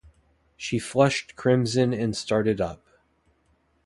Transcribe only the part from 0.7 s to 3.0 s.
flushed crimson and started up.